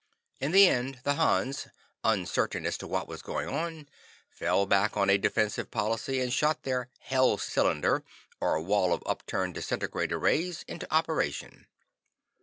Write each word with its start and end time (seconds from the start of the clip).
In 0.39 0.51
the 0.51 0.67
end, 0.67 0.99
the 1.03 1.13
Hans, 1.13 1.67
uncertain 2.03 2.65
as 2.65 2.75
to 2.79 2.87
what 2.87 3.07
was 3.07 3.21
going 3.21 3.47
on, 3.47 3.87
fell 4.31 4.65
back 4.65 4.97
on 4.97 5.11
a 5.11 5.17
defensive 5.19 5.69
policy, 5.69 6.19
and 6.21 6.33
shot 6.33 6.63
their 6.63 6.89
"hell 7.01 7.37
cylinder," 7.37 8.03
or 8.39 8.59
wall 8.61 8.93
of 8.93 9.03
upturned 9.05 9.53
disintegrator 9.53 10.17
rays 10.17 10.65
into 10.67 10.91
operation. 10.91 11.67